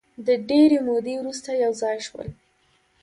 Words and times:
د 0.27 0.27
ډېرې 0.49 0.77
مودې 0.87 1.13
وروسته 1.17 1.49
یو 1.63 1.71
ځای 1.81 1.97
شول. 2.07 2.27